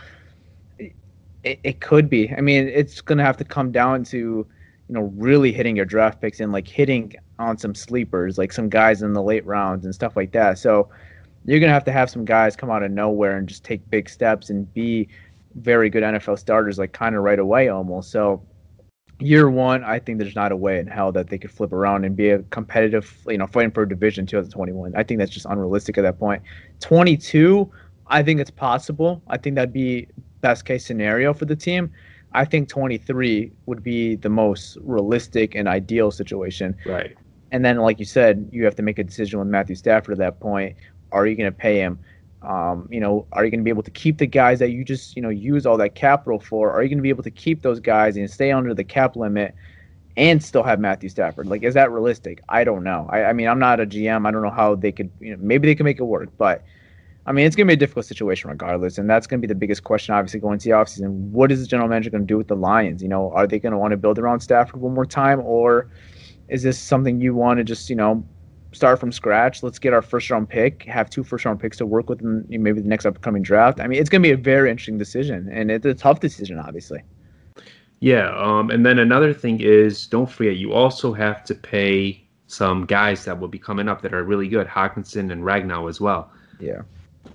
[0.77, 2.31] It, it could be.
[2.31, 4.47] I mean, it's going to have to come down to, you
[4.89, 9.01] know, really hitting your draft picks and like hitting on some sleepers, like some guys
[9.01, 10.59] in the late rounds and stuff like that.
[10.59, 10.89] So
[11.45, 13.87] you're going to have to have some guys come out of nowhere and just take
[13.89, 15.07] big steps and be
[15.55, 18.11] very good NFL starters, like kind of right away almost.
[18.11, 18.43] So
[19.19, 22.05] year one, I think there's not a way in hell that they could flip around
[22.05, 24.95] and be a competitive, you know, fighting for a division 2021.
[24.95, 26.43] I think that's just unrealistic at that point.
[26.81, 27.71] 22,
[28.07, 29.21] I think it's possible.
[29.27, 30.07] I think that'd be
[30.41, 31.91] best case scenario for the team.
[32.33, 36.75] I think 23 would be the most realistic and ideal situation.
[36.85, 37.15] Right.
[37.51, 40.19] And then, like you said, you have to make a decision with Matthew Stafford at
[40.19, 40.75] that point.
[41.11, 41.97] are you going to pay him?
[42.47, 44.85] Um, you know, are you going to be able to keep the guys that you
[44.85, 46.71] just you know use all that capital for?
[46.71, 49.17] Are you going to be able to keep those guys and stay under the cap
[49.17, 49.53] limit
[50.15, 51.47] and still have Matthew Stafford?
[51.47, 52.41] Like, is that realistic?
[52.47, 53.07] I don't know.
[53.11, 54.25] I, I mean, I'm not a GM.
[54.25, 55.11] I don't know how they could.
[55.19, 56.63] You know, maybe they can make it work, but
[57.25, 59.51] I mean, it's going to be a difficult situation regardless, and that's going to be
[59.53, 61.09] the biggest question, obviously, going to the offseason.
[61.31, 63.03] What is the general manager going to do with the Lions?
[63.03, 65.89] You know, are they going to want to build around Stafford one more time, or
[66.47, 68.23] is this something you want to just, you know,
[68.77, 69.63] start from scratch.
[69.63, 72.45] Let's get our first round pick, have two first round picks to work with in
[72.49, 73.79] maybe the next upcoming draft.
[73.79, 76.59] I mean, it's going to be a very interesting decision, and it's a tough decision,
[76.59, 77.01] obviously.
[77.99, 82.85] Yeah, um, and then another thing is, don't forget, you also have to pay some
[82.85, 86.31] guys that will be coming up that are really good, Hockenson and Ragnow as well.
[86.59, 86.83] Yeah.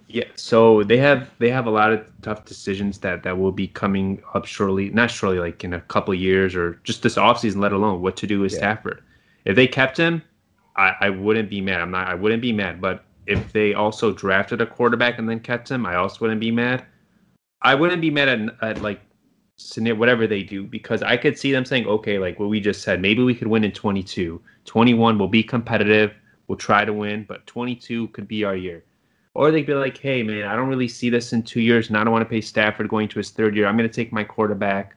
[0.08, 3.66] Yeah, so they have they have a lot of tough decisions that that will be
[3.66, 7.72] coming up shortly, not shortly, like in a couple years or just this offseason, let
[7.72, 8.58] alone what to do with yeah.
[8.58, 9.02] Stafford.
[9.46, 10.22] If they kept him,
[10.76, 11.80] I, I wouldn't be mad.
[11.80, 12.08] I'm not.
[12.08, 12.80] I wouldn't be mad.
[12.80, 16.50] But if they also drafted a quarterback and then kept him, I also wouldn't be
[16.50, 16.84] mad.
[17.62, 19.00] I wouldn't be mad at, at like
[19.76, 23.00] whatever they do because I could see them saying, okay, like what we just said,
[23.00, 24.40] maybe we could win in 22.
[24.64, 26.12] 21 will be competitive.
[26.48, 28.84] We'll try to win, but 22 could be our year.
[29.34, 31.96] Or they'd be like, hey, man, I don't really see this in two years, and
[31.96, 33.66] I don't want to pay Stafford going to his third year.
[33.66, 34.94] I'm going to take my quarterback,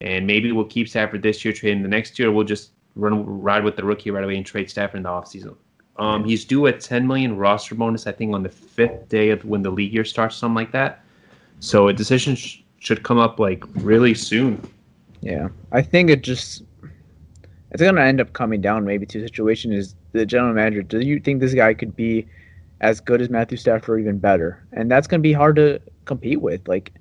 [0.00, 2.32] and maybe we'll keep Stafford this year, trade him the next year.
[2.32, 5.56] We'll just run ride with the rookie right away and trade Stafford in the offseason.
[5.98, 9.44] Um, he's due a 10 million roster bonus, I think, on the fifth day of
[9.44, 11.04] when the league year starts, something like that.
[11.60, 14.62] So a decision sh- should come up like really soon.
[15.20, 16.62] Yeah, I think it just
[17.70, 20.82] it's going to end up coming down maybe to a situation is the general manager.
[20.82, 22.26] Do you think this guy could be
[22.80, 24.64] as good as Matthew Stafford or even better?
[24.72, 26.66] And that's going to be hard to compete with.
[26.68, 26.92] Like,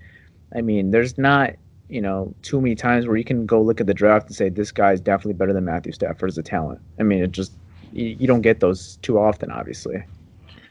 [0.55, 1.53] I mean, there's not
[1.89, 4.49] you know, too many times where you can go look at the draft and say
[4.49, 6.81] this guy is definitely better than Matthew Stafford as a talent.
[6.99, 7.53] I mean, it just
[7.93, 10.03] you, you don't get those too often, obviously.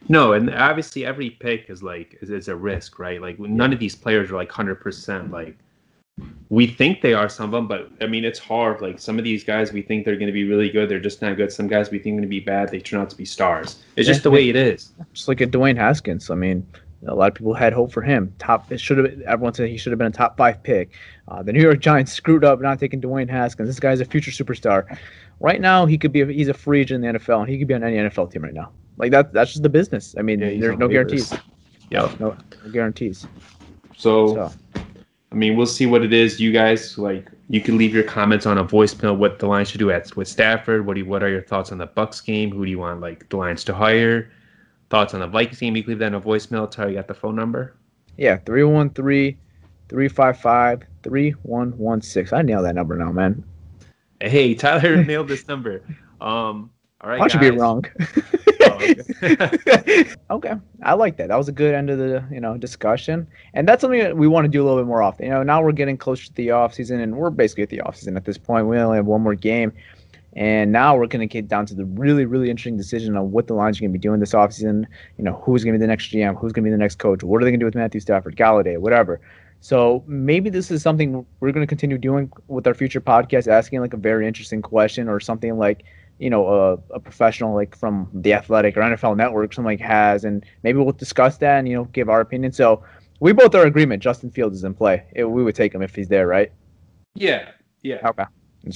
[0.09, 3.21] No, and obviously every pick is like is, is a risk, right?
[3.21, 5.31] Like none of these players are like hundred percent.
[5.31, 5.57] Like
[6.49, 8.81] we think they are some of them, but I mean it's hard.
[8.81, 10.89] Like some of these guys, we think they're going to be really good.
[10.89, 11.53] They're just not good.
[11.53, 12.71] Some guys we think are going to be bad.
[12.71, 13.83] They turn out to be stars.
[13.97, 14.93] It's just the way it is.
[15.13, 16.31] Just like a Dwayne Haskins.
[16.31, 16.67] I mean,
[17.07, 18.35] a lot of people had hope for him.
[18.39, 19.21] Top, it should have.
[19.23, 20.93] Everyone said he should have been a top five pick.
[21.29, 23.69] Uh, the New York Giants screwed up not taking Dwayne Haskins.
[23.69, 24.99] This guy's a future superstar.
[25.41, 26.23] Right now, he could be.
[26.23, 28.33] A, he's a free agent in the NFL, and he could be on any NFL
[28.33, 28.71] team right now.
[28.97, 29.33] Like that.
[29.33, 30.15] That's just the business.
[30.19, 31.33] I mean, yeah, there's no guarantees.
[31.91, 33.27] Yeah, no, no guarantees.
[33.97, 34.53] So, so,
[35.31, 36.41] I mean, we'll see what it is.
[36.41, 37.31] You guys like.
[37.49, 39.17] You can leave your comments on a voicemail.
[39.17, 40.85] What the Lions should do at with Stafford.
[40.85, 42.51] What do you, What are your thoughts on the Bucks game?
[42.51, 44.33] Who do you want like the Lions to hire?
[44.91, 46.71] Thoughts on the Vikings game, you can leave that in a voicemail.
[46.71, 47.75] Tell you got the phone number.
[48.17, 49.39] Yeah, 313
[49.89, 52.39] 355 3116.
[52.39, 53.45] I nailed that number now, man.
[54.21, 55.83] Hey, Tyler nailed this number.
[56.21, 56.71] Um,
[57.01, 57.21] all right.
[57.21, 57.85] I should be wrong.
[58.63, 60.07] okay.
[60.31, 60.55] okay.
[60.83, 61.29] I like that.
[61.29, 64.27] That was a good end of the you know discussion, and that's something that we
[64.27, 65.27] want to do a little bit more often.
[65.27, 67.83] You know, now we're getting closer to the off season, and we're basically at the
[67.83, 68.67] off season at this point.
[68.67, 69.73] We only have one more game.
[70.37, 73.47] And now we're going to get down to the really, really interesting decision on what
[73.47, 74.85] the Lions are going to be doing this offseason.
[75.17, 76.39] You know, who's going to be the next GM?
[76.39, 77.23] Who's going to be the next coach?
[77.23, 79.19] What are they going to do with Matthew Stafford, Golladay, whatever?
[79.61, 83.81] So maybe this is something we're going to continue doing with our future podcast, asking
[83.81, 85.85] like a very interesting question or something like,
[86.19, 90.25] you know, a, a professional like from the Athletic or NFL Network, something like has,
[90.25, 92.53] and maybe we'll discuss that and you know give our opinion.
[92.53, 92.85] So
[93.21, 94.03] we both are agreement.
[94.03, 95.03] Justin Fields is in play.
[95.15, 96.53] It, we would take him if he's there, right?
[97.15, 97.51] Yeah.
[97.83, 98.07] Yeah.
[98.07, 98.25] Okay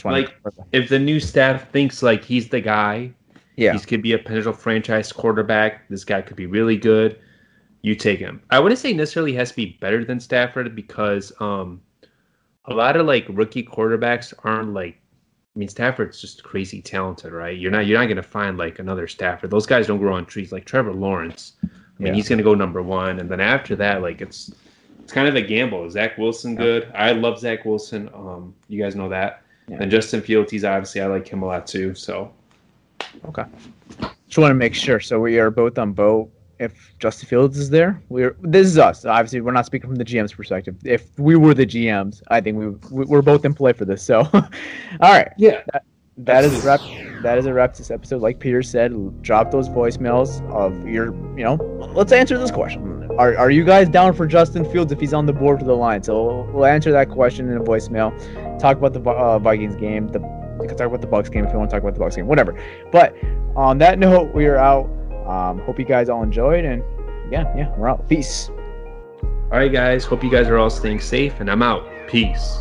[0.05, 0.35] like
[0.72, 3.12] if the new staff thinks like he's the guy,
[3.57, 5.88] yeah, he could be a potential franchise quarterback.
[5.88, 7.18] This guy could be really good.
[7.83, 8.42] You take him.
[8.50, 11.81] I wouldn't say necessarily has to be better than Stafford because um,
[12.66, 14.96] a lot of like rookie quarterbacks aren't like.
[15.57, 17.59] I mean, Stafford's just crazy talented, right?
[17.59, 19.50] You're not you're not gonna find like another Stafford.
[19.50, 21.55] Those guys don't grow on trees like Trevor Lawrence.
[21.62, 21.66] I
[21.98, 22.14] mean, yeah.
[22.14, 24.53] he's gonna go number one, and then after that, like it's
[25.11, 25.85] it's kind of a gamble.
[25.87, 26.90] Is Zach Wilson good?
[26.94, 28.09] I love Zach Wilson.
[28.14, 29.42] Um, you guys know that.
[29.70, 29.78] Yeah.
[29.80, 31.94] And Justin Fields, he's obviously I like him a lot too.
[31.94, 32.33] So
[33.26, 33.44] okay,
[34.26, 34.98] just want to make sure.
[34.98, 36.30] So we are both on boat.
[36.59, 39.04] If Justin Fields is there, we're this is us.
[39.04, 40.74] Obviously, we're not speaking from the GM's perspective.
[40.85, 44.02] If we were the GMs, I think we we're both in play for this.
[44.02, 44.50] So, all
[45.00, 45.62] right, yeah.
[45.72, 45.85] That,
[46.18, 46.80] that is a wrap.
[47.23, 48.23] That is a wrap this episode.
[48.23, 51.07] Like Peter said, drop those voicemails of your,
[51.37, 51.55] you know,
[51.95, 53.11] let's answer this question.
[53.18, 55.77] Are, are you guys down for Justin Fields if he's on the board for the
[55.77, 56.03] line?
[56.03, 58.11] So we'll, answer that question in a voicemail.
[58.59, 60.09] Talk about the uh, Vikings game.
[60.09, 60.21] The,
[60.62, 62.16] you can talk about the Bucs game if you want to talk about the Bucs
[62.16, 62.59] game, whatever.
[62.91, 63.14] But
[63.55, 64.87] on that note, we are out.
[65.27, 66.83] Um, hope you guys all enjoyed, and
[67.31, 68.09] yeah, yeah, we're out.
[68.09, 68.49] Peace.
[69.53, 70.05] All right, guys.
[70.05, 71.87] Hope you guys are all staying safe, and I'm out.
[72.09, 72.61] Peace.